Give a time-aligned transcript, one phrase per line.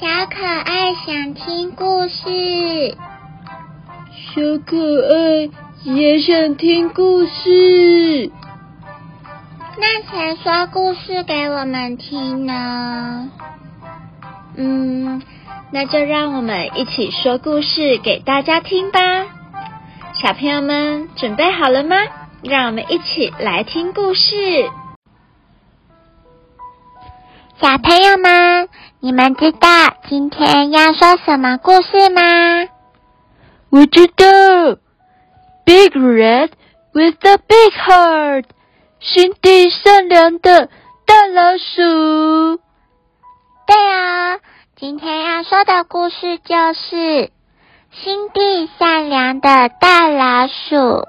[0.00, 2.96] 小可爱想听故事，
[4.12, 5.50] 小可爱
[5.82, 8.30] 也想听故事。
[9.80, 13.30] 那谁说故事给我们听呢？
[14.56, 15.22] 嗯，
[15.70, 18.98] 那就让我们一起说故事给大家听吧。
[20.14, 21.96] 小朋友们准备好了吗？
[22.42, 24.68] 让我们一起来听故事。
[27.60, 28.68] 小朋友们，
[29.00, 29.68] 你们知道
[30.08, 32.20] 今天要说什么故事吗？
[33.70, 34.24] 我知道
[35.64, 36.50] ，Big Red
[36.92, 38.44] with a Big Heart，
[39.00, 40.68] 心地善良的
[41.04, 42.60] 大老鼠。
[43.66, 44.38] 对啊，
[44.76, 47.32] 今天要说的故事就是
[47.90, 51.08] 心地善良的大老鼠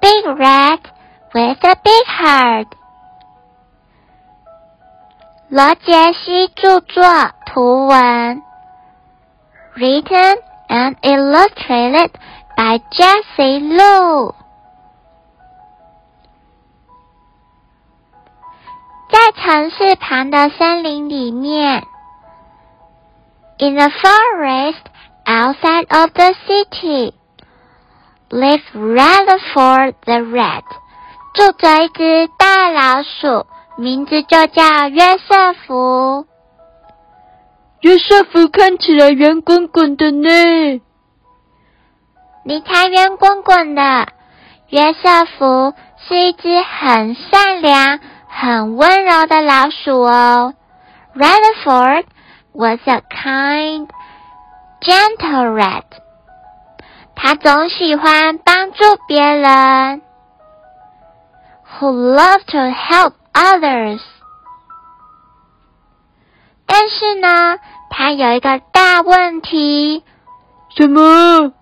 [0.00, 0.78] ，Big Red
[1.34, 2.66] with a Big Heart。
[5.49, 7.03] 罗杰西着作，
[7.45, 8.41] 图文，
[9.75, 12.11] written and illustrated
[12.55, 14.33] by Jessie Lu。
[19.11, 21.83] 在城市旁的森林里面，
[23.59, 24.81] in the forest
[25.25, 27.13] outside of the city,
[28.29, 30.63] live Rutherford the Red，
[31.35, 33.45] 住着一只大老鼠。
[33.78, 36.26] 名字就叫约瑟夫。
[37.80, 40.28] 约瑟夫看起来圆滚滚的呢。
[42.44, 44.08] 你才圆滚滚的。
[44.70, 50.54] 约瑟夫是一只很善良、很温柔的老鼠哦。
[51.14, 52.04] Rutherford
[52.52, 53.88] was a kind,
[54.80, 55.84] gentle rat。
[57.14, 60.02] 他总喜欢帮助别人。
[61.78, 64.00] Who loved to help others，
[66.66, 67.58] 但是呢，
[67.88, 70.02] 他有一个大问题。
[70.76, 71.52] 什么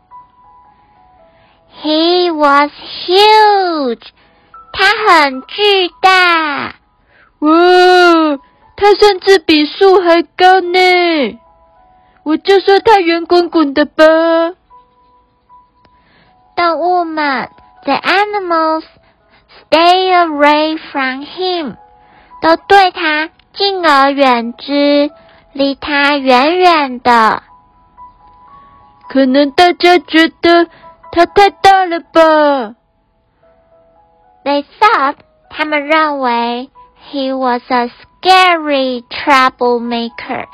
[1.82, 2.70] ？He was
[3.06, 4.02] huge，
[4.72, 6.76] 他很巨大。
[7.40, 7.50] 哇，
[8.76, 11.38] 他甚至比树还高呢！
[12.24, 14.04] 我就说他圆滚滚的吧。
[16.56, 17.50] 动物们
[17.84, 18.84] ，the animals。
[19.68, 21.76] Stay away from him，
[22.40, 25.10] 都对他敬而远之，
[25.52, 27.42] 离他远远的。
[29.08, 30.68] 可能大家觉得
[31.12, 32.74] 他太大了吧
[34.44, 35.16] ？They thought，
[35.50, 36.70] 他们认为
[37.10, 40.46] he was a scary troublemaker，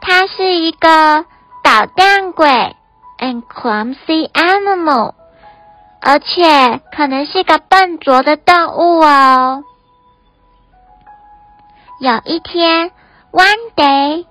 [0.00, 1.24] 他是一个
[1.62, 2.76] 捣蛋鬼
[3.18, 5.14] ，and clumsy animal。
[6.06, 9.64] 而且可能是个笨拙的动物哦。
[12.00, 12.92] 有一天
[13.32, 14.24] ，one day，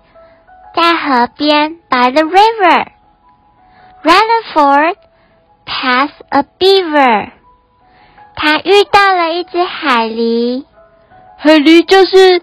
[0.73, 4.95] 在河边，by the river，Rutherford
[5.65, 7.31] pass a beaver，
[8.37, 10.63] 他遇到了一只海狸。
[11.37, 12.41] 海狸就是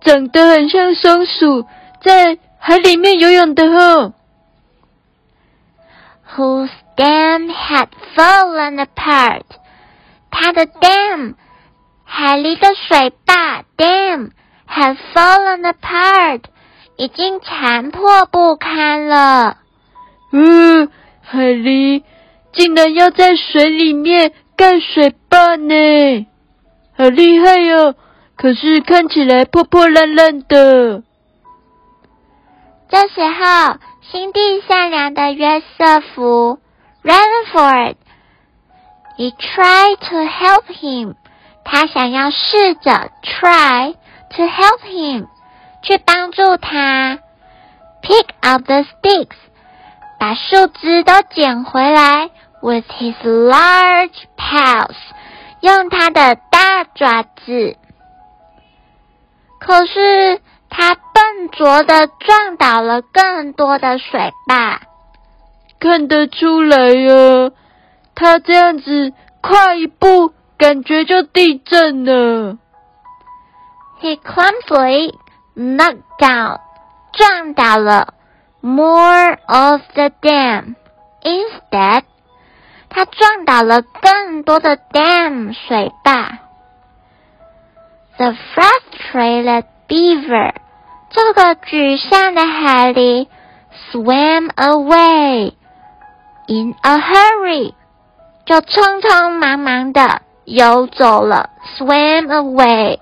[0.00, 1.66] 长得很像松鼠，
[2.00, 4.14] 在海里面游泳的哦。
[6.34, 6.70] Whose
[7.02, 9.42] dam had fallen apart？
[10.30, 11.34] 它的 dam
[12.04, 14.30] 海里的水坝 dam
[14.68, 16.42] had fallen apart，
[16.96, 19.56] 已经残破不堪了。
[20.30, 20.88] 嗯，
[21.22, 22.04] 海狸
[22.52, 26.26] 竟然要在水里面盖水坝呢，
[26.96, 27.96] 好厉害哟！
[28.36, 31.02] 可是看起来破破烂烂的。
[32.88, 33.78] 这时候。
[34.10, 36.58] 心地善良的约瑟夫
[37.02, 37.96] Rutherford，
[39.18, 41.14] 你 try to help him，
[41.64, 43.94] 他想要试着 try
[44.30, 45.26] to help him，
[45.82, 47.18] 去帮助他
[48.02, 49.36] pick up the sticks，
[50.18, 52.30] 把树枝都捡回来
[52.60, 54.94] with his large paws，
[55.60, 57.76] 用他的大爪子。
[59.58, 60.40] 可是。
[60.74, 64.80] 他笨拙的撞倒了更多的水坝，
[65.81, 67.51] 看得出来呀，
[68.15, 72.57] 他这样子跨一步，感觉就地震了。
[74.01, 75.13] He clumsily
[75.55, 76.59] knocked down，
[77.13, 78.13] 撞倒了
[78.61, 82.03] more of the dam。Instead，
[82.89, 86.39] 他撞倒了更多的 dam 水坝。
[88.17, 90.53] The frustrated beaver。
[91.09, 93.27] 这个沮丧的海狸
[93.91, 95.53] swam away
[96.51, 97.73] in a hurry，
[98.45, 102.99] 就匆匆忙忙的游走了，swam away。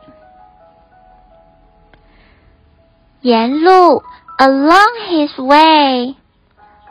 [3.21, 4.03] 沿路
[4.37, 6.15] along his way,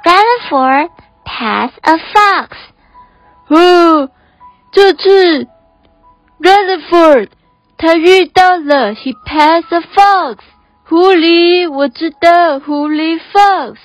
[0.04, 0.90] Rutherford
[1.24, 2.56] passed a fox.
[3.48, 4.10] 哦，
[4.72, 5.46] 这次
[6.40, 7.28] Rutherford
[7.76, 10.38] 他遇到了 he passed a fox
[10.86, 13.76] 狐狸，我知道狐狸 fox。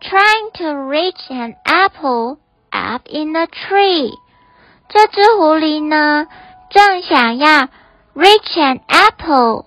[0.00, 2.38] Trying to reach an apple
[2.70, 4.12] up in a tree.
[4.88, 6.26] 这只狐狸呢，
[6.70, 7.68] 正想要
[8.14, 9.66] reach an apple，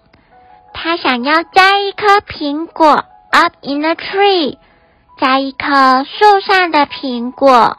[0.74, 4.58] 它想要摘一颗苹果 up in a tree，
[5.20, 7.78] 摘一棵树上的苹果。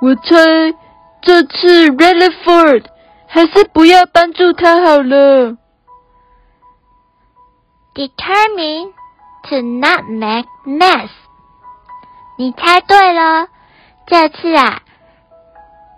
[0.00, 0.22] 我猜
[1.22, 2.84] 这次 Rutherford
[3.26, 5.56] 还是不要帮助他好了。
[7.94, 8.92] Determined
[9.48, 11.08] to not make mess，
[12.38, 13.48] 你猜对了。
[14.06, 14.80] 这次啊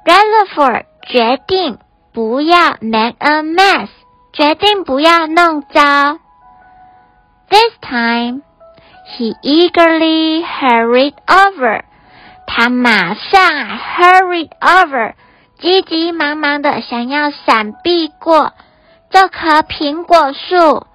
[0.05, 1.79] ，Rutherford 决定
[2.13, 3.89] 不要 make a mess，
[4.33, 6.19] 决定不要弄糟。
[7.49, 8.43] This time,
[9.17, 11.83] he eagerly hurried over.
[12.47, 15.15] 他马上啊 hurried over，
[15.59, 18.53] 急急忙忙的想要闪避过
[19.11, 20.87] 这棵苹果树。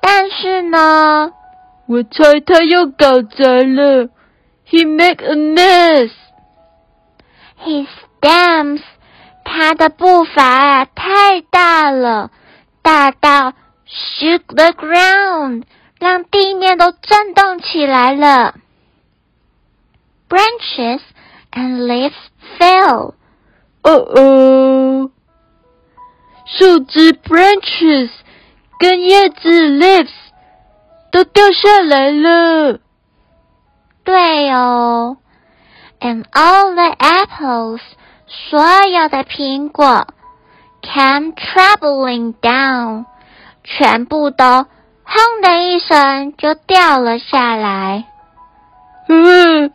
[0.00, 1.32] 但是呢，
[1.87, 4.09] 我猜他又搞砸了。
[4.67, 6.11] He make a mess。
[7.63, 7.87] His
[8.19, 8.81] stems，
[9.43, 12.31] 他的步伐啊太大了，
[12.81, 13.53] 大到
[13.87, 15.63] shook the ground，
[15.99, 18.55] 让地面都震动起来了。
[20.29, 21.01] Branches
[21.51, 22.13] and leaves
[22.57, 23.15] fell，
[23.83, 25.11] 哦哦，
[26.45, 28.09] 树枝 branches
[28.79, 30.09] 跟叶子 leaves
[31.16, 32.78] 都掉下来了。
[34.04, 35.16] 对哦
[35.98, 37.80] ，and all the apples，
[38.26, 40.08] 所有的苹果
[40.82, 43.06] came traveling down，
[43.64, 44.66] 全部都
[45.04, 48.04] 轰的一声就掉了下来。
[49.08, 49.72] 嗯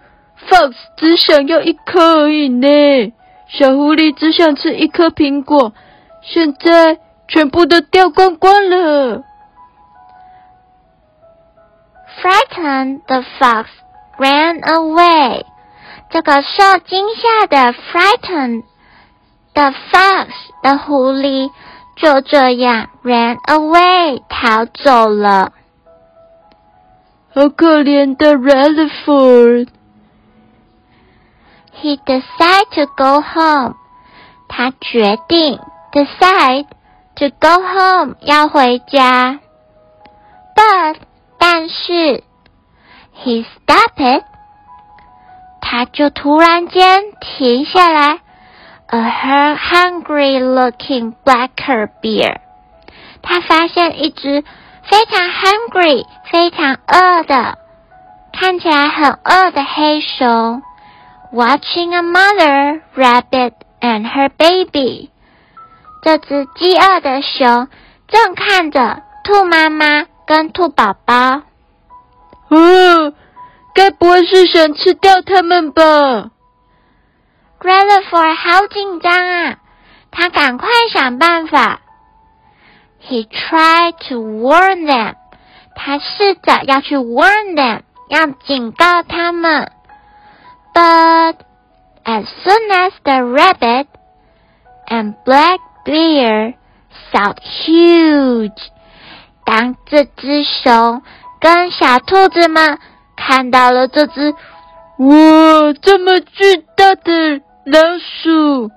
[0.48, 2.68] ，Fox 只想要一颗而已呢。
[3.48, 5.74] 小狐狸只想吃一颗苹果，
[6.22, 9.24] 现在全部都掉光光了。
[12.23, 13.69] Frightened, the fox
[14.19, 15.45] ran away.
[16.11, 18.63] 这个受惊吓的 frightened
[19.53, 20.29] 的 fox
[20.63, 21.51] 的狐狸
[21.97, 25.53] 就这样 ran away 逃走了。
[27.35, 29.69] 好可怜的 Rutherford。
[31.83, 33.75] He decided to go home.
[34.49, 35.61] 他决定
[35.93, 36.67] decide
[37.17, 39.41] to go home 要回家。
[40.55, 40.97] But
[41.42, 42.24] 但是
[43.16, 44.24] he stopped.
[45.60, 48.20] 他就突然间停下来。
[48.86, 52.42] A hungry-looking blacker bear.
[53.24, 54.44] 他发现一只
[54.84, 57.58] 非常 hungry、非常饿的，
[58.32, 60.62] 看起来很饿的黑熊。
[61.32, 65.10] watching a mother rabbit and her baby。
[66.04, 67.70] 这只饥饿的熊
[68.08, 71.43] 正看着兔妈妈跟兔宝宝。
[72.49, 73.13] 哦，
[73.75, 76.31] 该不会是想吃掉它们吧？
[77.61, 79.57] Rutherford 好紧张啊，
[80.11, 81.81] 他赶快想办法。
[83.03, 85.15] He tried to warn them，
[85.75, 89.73] 他试着要去 warn them，要警告他们。
[90.75, 91.37] But
[92.05, 93.87] as soon as the rabbit
[94.87, 96.55] and black bear
[97.13, 98.59] sound huge，
[99.52, 101.02] 当这只熊
[101.42, 102.80] 跟小兔子们
[103.18, 104.38] 看到了这只哇，
[105.82, 108.72] 这么巨大的老鼠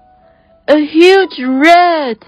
[0.66, 2.26] ，a huge rat！They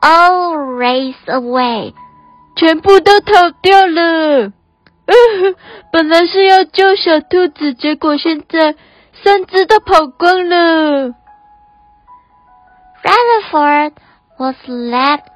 [0.00, 1.94] all raced away.
[2.56, 4.50] 全部都逃掉了。
[5.92, 8.74] 本来是要救小兔子，结果现在
[9.22, 11.14] 三只都跑光了。
[13.04, 13.92] Rutherford
[14.38, 15.35] was left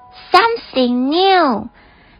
[0.31, 1.69] something new。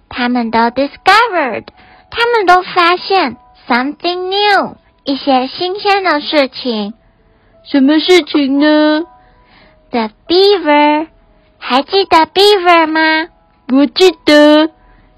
[0.10, 1.65] 他们都 discovered，
[2.10, 3.38] 他们都发现
[3.68, 6.94] something new，一些新鲜的事情。
[7.63, 9.03] 什么事情呢
[9.91, 11.08] ？The beaver
[11.58, 13.30] 还记得 Beaver 吗？
[13.72, 14.70] 我记得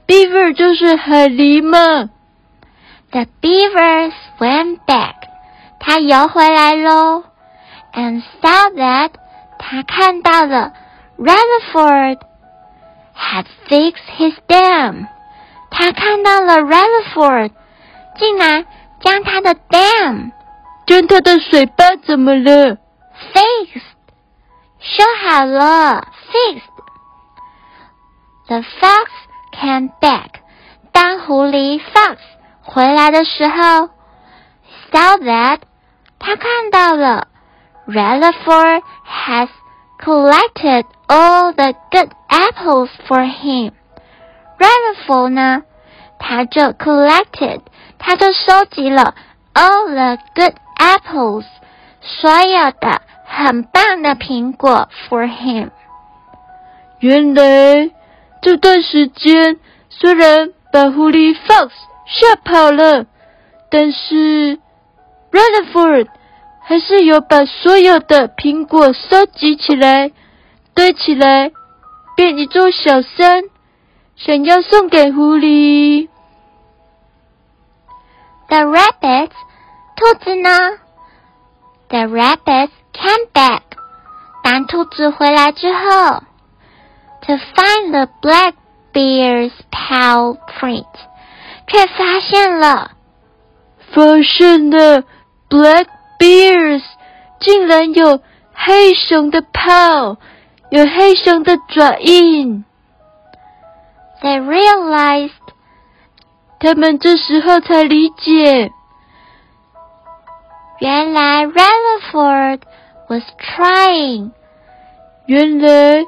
[0.06, 2.10] ，Beaver 就是海狸嘛。
[3.10, 5.14] The beaver swam back，
[5.80, 7.24] 它游回来喽
[7.94, 9.12] ，and saw that
[9.58, 10.74] 它看到了
[11.18, 12.20] Rutherford
[13.15, 15.07] had fixed his dam，
[15.71, 17.51] 他看到了 Rutherford
[18.19, 18.67] 竟然
[19.01, 20.33] 将他的 dam
[20.87, 22.79] 将他的水坝怎么了
[23.33, 23.83] fixed
[24.81, 29.11] 修好了 fixed。The fox
[29.53, 30.41] came back，
[30.93, 32.17] 当狐狸 fox
[32.63, 33.91] 回来的时候，
[34.91, 35.61] saw that
[36.19, 37.29] 他看到了
[37.87, 39.49] Rutherford has
[39.99, 45.63] collected all the good apples for him。Rutherford 呢，
[46.19, 47.61] 他就 collected，
[47.99, 49.15] 他就收集了
[49.55, 51.45] all the good apples，
[52.01, 55.71] 所有的很棒的苹果 for him。
[57.01, 57.91] 原来
[58.43, 61.71] 这段时间虽然把狐狸 Fox
[62.07, 63.07] 吓跑了，
[63.71, 64.59] 但是
[65.31, 66.09] Rutherford
[66.61, 70.11] 还是有把所有的苹果收集起来，
[70.74, 71.52] 堆起来，
[72.16, 73.44] 变一座小山，
[74.16, 76.10] 想要送给狐狸。
[78.48, 79.32] The rabbits，
[79.96, 80.50] 兔子呢
[81.90, 83.62] ？The rabbits came back。
[84.44, 86.24] 当兔子回来之后
[87.22, 88.54] ，to find the black
[88.92, 90.86] bear's paw print，
[91.68, 92.92] 却发现了
[93.94, 95.04] 发现了
[95.50, 95.86] Black
[96.20, 96.84] Bears
[97.40, 98.20] 竟然有
[98.54, 100.18] 黑熊的泡，
[100.73, 102.65] 有黑熊的爪印。
[104.23, 105.31] They realized
[106.59, 108.73] 他们这时候才理解，
[110.81, 112.63] 原来 Rutherford
[113.09, 114.33] was trying
[115.27, 116.05] 原来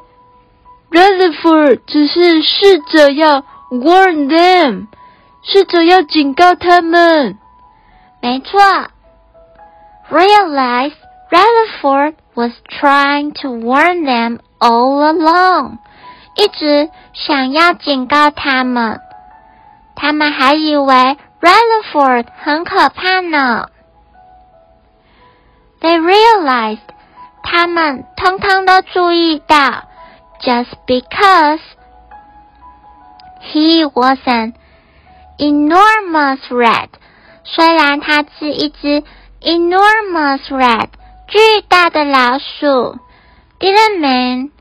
[0.91, 4.89] Rutherford 只是试着要 warn them，
[5.43, 7.39] 试着要警告他们。
[8.21, 8.61] 没错，
[10.11, 10.97] realized
[11.31, 15.78] Rutherford was trying to warn them all along，
[16.36, 19.02] 一直想要警告他们。
[19.96, 23.70] 他们还以为 Rutherford 很可怕呢。
[25.80, 26.80] They realized，
[27.44, 29.84] 他们通通都注意到
[30.42, 31.62] ，just because
[33.42, 34.54] he was an
[35.38, 36.90] enormous rat。
[37.44, 39.04] 虽然它是一只
[39.42, 40.88] enormous rat
[41.28, 42.98] 巨大的老鼠
[43.60, 44.52] ，didn't mean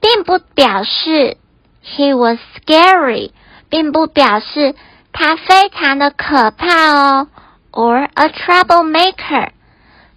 [0.00, 1.36] 并不表示
[1.84, 3.32] he was scary，
[3.68, 4.74] 并不表示
[5.12, 7.28] 他非常的可怕哦
[7.72, 9.50] ，or a troublemaker，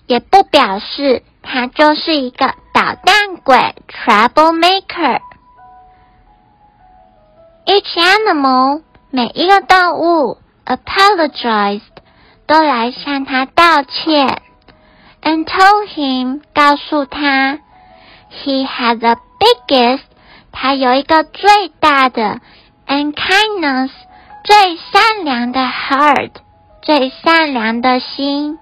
[0.08, 5.20] 也不表示他就是一个捣蛋鬼 troublemaker。
[7.66, 11.82] Each animal 每一个动物 apologized
[12.46, 14.42] 都来向他道歉
[15.22, 17.60] ，and told him 告诉他
[18.33, 20.03] ，he had the biggest
[20.53, 22.41] 他有一个最大的
[22.87, 23.91] and kindness
[24.45, 26.31] 最善良的 heart
[26.83, 28.59] 最善良的心。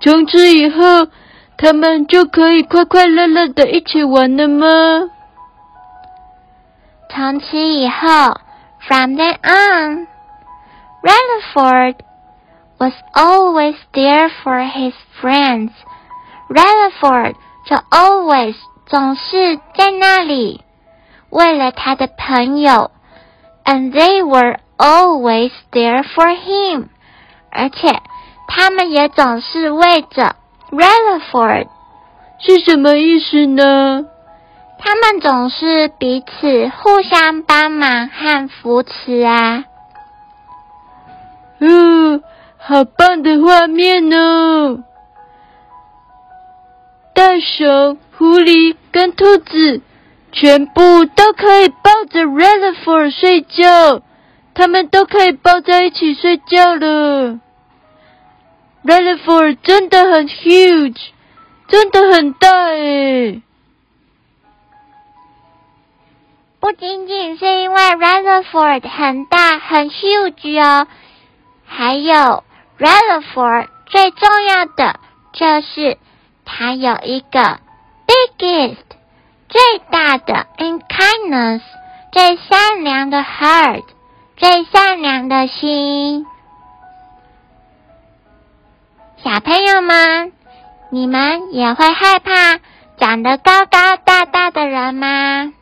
[0.00, 1.08] 从此以后，
[1.56, 5.10] 他们就可以快快乐乐的一起玩了吗？
[7.08, 8.40] 从此以后，
[8.86, 11.96] from then on。Rutherford
[12.78, 15.70] was always there for his friends.
[16.48, 20.61] Rutherford 就 always 总是在那里，
[21.29, 22.91] 为了他的朋友
[23.63, 26.87] ，and they were always there for him.
[27.51, 28.01] 而且
[28.47, 30.35] 他们也总是为着
[30.71, 31.67] Rutherford，
[32.39, 34.05] 是什么意思呢？
[34.79, 39.65] 他们总是彼此互相帮忙和扶持啊。
[41.59, 42.21] 哦，
[42.57, 44.83] 好棒的画面哦！
[47.13, 49.81] 大熊、狐狸跟兔子
[50.31, 54.01] 全部都可以抱着 Rutherford 睡觉，
[54.53, 57.39] 他们都可以抱在一起睡觉了。
[58.83, 61.09] Rutherford 真的很 huge，
[61.67, 63.41] 真的很大诶。
[66.59, 70.87] 不仅仅是因为 Rutherford 很大很 huge 哦，
[71.65, 72.43] 还有
[72.79, 74.99] Rutherford 最重要的
[75.33, 75.97] 就是
[76.53, 77.59] 他有一个
[78.05, 78.75] biggest
[79.47, 81.61] 最大的 in kindness
[82.11, 83.85] 最善良的 heart
[84.35, 86.25] 最善良的心。
[89.23, 90.33] 小朋友们，
[90.89, 92.59] 你们也会害怕
[92.97, 95.53] 长得高高大大的人吗？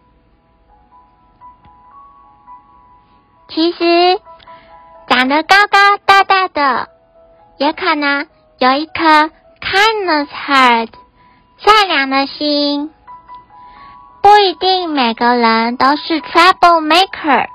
[3.47, 4.19] 其实，
[5.07, 6.89] 长得高高大大的，
[7.57, 8.27] 也可能
[8.57, 9.29] 有一颗
[9.71, 10.89] kindness heart，
[11.59, 12.91] 善良的心。
[14.23, 17.45] 不一定每个人都是 trouble maker，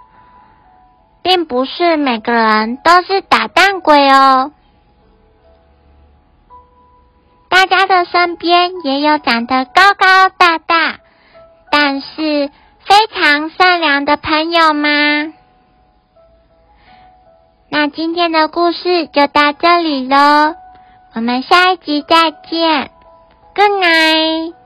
[1.23, 4.53] 并不是每个人都是捣蛋鬼哦。
[7.49, 10.99] 大家的身边也有长得高高大大，
[11.71, 12.49] 但是
[12.87, 15.35] 非常善良的朋友吗？
[17.69, 20.55] 那今天的故事就到这里喽，
[21.15, 22.91] 我们下一集再见
[23.55, 24.64] ，Good night。